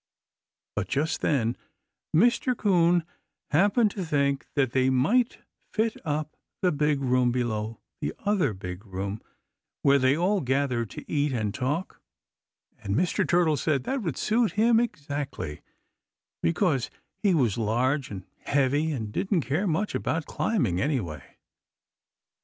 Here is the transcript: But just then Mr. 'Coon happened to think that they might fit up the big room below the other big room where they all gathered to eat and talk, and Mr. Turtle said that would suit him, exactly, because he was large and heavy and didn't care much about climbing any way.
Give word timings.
But 0.75 0.87
just 0.87 1.21
then 1.21 1.55
Mr. 2.15 2.57
'Coon 2.57 3.03
happened 3.51 3.91
to 3.91 4.03
think 4.03 4.47
that 4.55 4.71
they 4.71 4.89
might 4.89 5.37
fit 5.73 5.95
up 6.03 6.35
the 6.63 6.71
big 6.71 6.99
room 7.01 7.31
below 7.31 7.79
the 7.99 8.11
other 8.25 8.55
big 8.55 8.83
room 8.83 9.21
where 9.83 9.99
they 9.99 10.17
all 10.17 10.41
gathered 10.41 10.89
to 10.89 11.05
eat 11.07 11.33
and 11.33 11.53
talk, 11.53 12.01
and 12.79 12.95
Mr. 12.95 13.27
Turtle 13.29 13.57
said 13.57 13.83
that 13.83 14.01
would 14.01 14.17
suit 14.17 14.53
him, 14.53 14.79
exactly, 14.79 15.61
because 16.41 16.89
he 17.21 17.35
was 17.35 17.59
large 17.59 18.09
and 18.09 18.25
heavy 18.45 18.91
and 18.91 19.11
didn't 19.11 19.41
care 19.41 19.67
much 19.67 19.93
about 19.93 20.25
climbing 20.25 20.81
any 20.81 20.99
way. 20.99 21.37